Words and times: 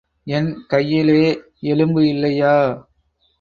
என் 0.27 0.65
கையிலே 0.67 1.19
எலும்பு 1.63 2.07
இல்லையா? 2.07 2.55